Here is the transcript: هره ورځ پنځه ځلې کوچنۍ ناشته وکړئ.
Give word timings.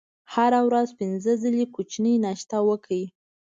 هره 0.33 0.59
ورځ 0.67 0.89
پنځه 0.99 1.31
ځلې 1.43 1.65
کوچنۍ 1.75 2.15
ناشته 2.25 2.57
وکړئ. 2.67 3.03